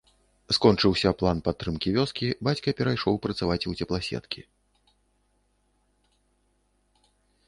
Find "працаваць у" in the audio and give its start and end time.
3.25-3.73